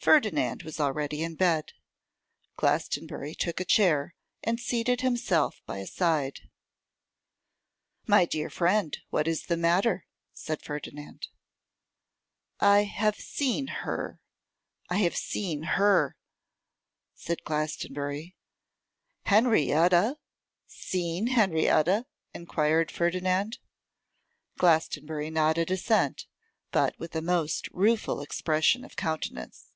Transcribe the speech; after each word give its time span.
Ferdinand 0.00 0.62
was 0.62 0.80
already 0.80 1.22
in 1.22 1.34
bed. 1.34 1.74
Glastonbury 2.56 3.34
took 3.34 3.60
a 3.60 3.64
chair, 3.66 4.14
and 4.42 4.58
seated 4.58 5.02
himself 5.02 5.60
by 5.66 5.80
his 5.80 5.92
side. 5.92 6.48
'My 8.06 8.24
dear 8.24 8.48
friend, 8.48 8.96
what 9.10 9.28
is 9.28 9.46
the 9.48 9.56
matter?' 9.58 10.06
said 10.32 10.62
Ferdinand. 10.62 11.28
'I 12.58 12.84
have 12.84 13.16
seen 13.16 13.66
her, 13.66 14.18
I 14.88 14.96
have 14.98 15.14
seen 15.14 15.62
her!' 15.64 16.16
said 17.14 17.44
Glastonbury. 17.44 18.34
'Henrietta! 19.26 20.16
seen 20.66 21.26
Henrietta?' 21.26 22.06
enquired 22.32 22.90
Ferdinand. 22.90 23.58
Glastonbury 24.56 25.28
nodded 25.28 25.70
assent, 25.70 26.24
but 26.70 26.98
with 26.98 27.14
a 27.14 27.20
most 27.20 27.68
rueful 27.72 28.22
expression 28.22 28.86
of 28.86 28.96
countenance. 28.96 29.66